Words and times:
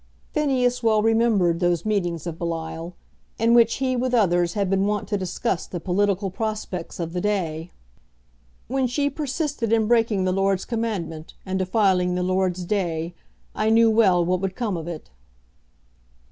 Phineas 0.33 0.81
well 0.81 1.03
remembered 1.03 1.59
those 1.59 1.85
meetings 1.85 2.25
of 2.25 2.39
Belial, 2.39 2.95
in 3.37 3.53
which 3.53 3.75
he 3.75 3.95
with 3.95 4.15
others 4.15 4.53
had 4.55 4.67
been 4.67 4.87
wont 4.87 5.07
to 5.09 5.15
discuss 5.15 5.67
the 5.67 5.79
political 5.79 6.31
prospects 6.31 6.99
of 6.99 7.13
the 7.13 7.21
day. 7.21 7.69
"When 8.67 8.87
she 8.87 9.11
persisted 9.11 9.71
in 9.71 9.85
breaking 9.87 10.23
the 10.23 10.33
Lord's 10.33 10.65
commandment, 10.65 11.35
and 11.45 11.59
defiling 11.59 12.15
the 12.15 12.23
Lord's 12.23 12.65
day, 12.65 13.13
I 13.53 13.69
knew 13.69 13.91
well 13.91 14.25
what 14.25 14.41
would 14.41 14.55
come 14.55 14.75
of 14.75 14.87
it." 14.87 15.11